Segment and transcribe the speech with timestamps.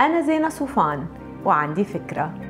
[0.00, 1.06] أنا زينة صوفان
[1.44, 2.49] وعندي فكرة.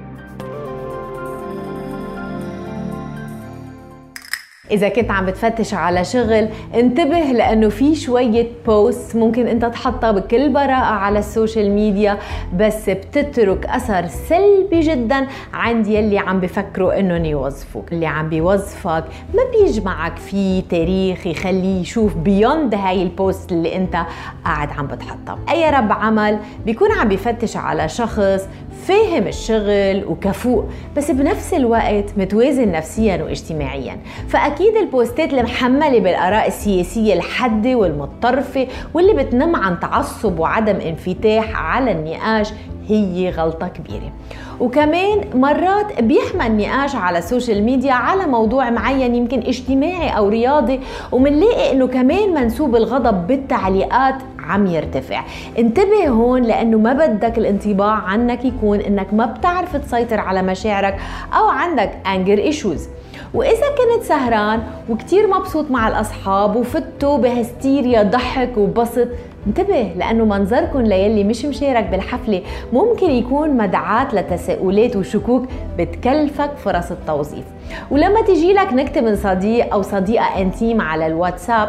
[4.70, 10.48] إذا كنت عم بتفتش على شغل انتبه لأنه في شوية post ممكن أنت تحطها بكل
[10.48, 12.18] براءة على ال social media
[12.56, 17.92] بس بتترك أثر سلبي جدا عند يلي عم بفكروا أنهم يوظفوك.
[17.92, 19.04] اللي عم بيوظفك
[19.34, 23.96] ما بيجمعك في تاريخ يخليه يشوف beyond هاي ال post اللي أنت
[24.44, 25.38] قاعد عم بتحطها.
[25.50, 28.48] أي رب عمل بيكون عم بيفتش على شخص
[28.86, 30.64] فاهم الشغل وكفوء
[30.96, 33.96] بس بنفس الوقت متوازن نفسيا واجتماعيا.
[34.28, 42.52] فأكيد البوستات المحملة بالآراء السياسية الحادة والمتطرفة واللي بتنم عن تعصب وعدم انفتاح على النقاش
[42.88, 44.12] هي غلطة كبيرة.
[44.60, 50.80] وكمان مرات بيحمل النقاش على ال social media على موضوع معين يمكن اجتماعي أو رياضي
[51.12, 54.14] ومنلاقي إنه كمان منسوب الغضب بالتعليقات
[54.50, 55.22] عم يرتفع.
[55.58, 60.96] انتبه هون لأنه ما بدك الانطباع عنك يكون إنك ما بتعرف تسيطر على مشاعرك
[61.38, 62.88] أو عندك anger issues
[63.34, 69.08] وإذا كنت سهران وكتير مبسوط مع الأصحاب وفتوا بهستيريا ضحك وبسط
[69.46, 72.42] انتبه لأنه منظركم ليلي مش مشارك بالحفلة.
[72.72, 77.44] ممكن يكون مدعاة لتساؤلات وشكوك بتكلفك فرص التوظيف.
[77.90, 81.68] ولما تجي لك نكتة من صديق أو صديقة انتيم على الواتساب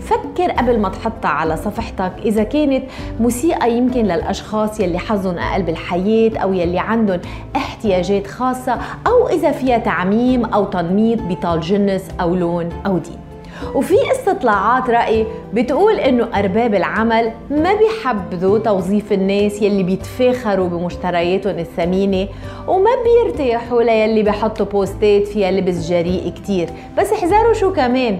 [0.00, 2.12] فكر قبل ما تحطها على صفحتك.
[2.24, 2.82] إذا كانت
[3.20, 7.20] مسيئة يمكن للأشخاص يلي حظهم أقل بالحياة أو يلي عندهم
[7.56, 13.25] احتياجات خاصة أو إذا فيها تعميم أو تنميط بطال جنس أو لون أو دين.
[13.74, 22.28] وفي استطلاعات رأي بتقول إنه أرباب العمل ما بيحبذوا توظيف الناس يلي بيتفاخروا بمشترياتهم الثمينة
[22.68, 26.68] وما بيرتاحوا ليلي بيحطوا بوستات فيها لبس جريء كتير.
[26.98, 28.18] بس احذروا شو كمان.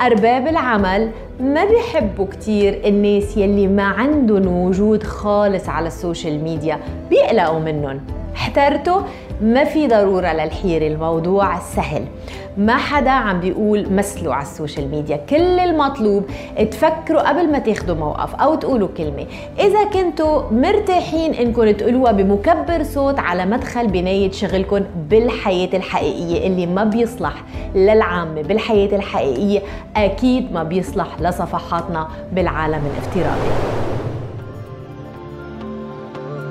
[0.00, 1.10] أرباب العمل
[1.40, 6.78] ما بيحبوا كتير الناس يلي ما عندهم وجود خالص على ال social media
[7.10, 8.00] بيقلقوا منهم.
[8.34, 9.00] احترتوا
[9.42, 12.04] ما في ضرورة للحيرة الموضوع سهل
[12.56, 15.16] ما حدا عم بيقول مثلوا على ال social media.
[15.16, 16.24] كل المطلوب
[16.70, 19.26] تفكروا قبل ما تاخدوا موقف أو تقولوا كلمة.
[19.58, 24.80] إذا كنتوا مرتاحين إنكم تقولوها بمكبر صوت على مدخل بناية شغلكم
[25.10, 29.60] بالحياة الحقيقية اللي ما بيصلح للعامة بالحياة الحقيقية
[29.96, 33.50] أكيد ما بيصلح لصفحاتنا بالعالم الافتراضي.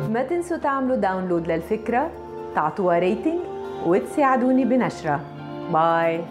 [0.10, 2.10] ما تنسوا تعملوا download للفكرة.
[2.56, 3.40] تعطوها rating
[3.86, 5.20] وتساعدوني بنشرها
[5.74, 6.22] bye